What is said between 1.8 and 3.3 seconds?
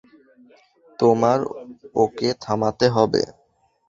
ওকে থামাতে হবে।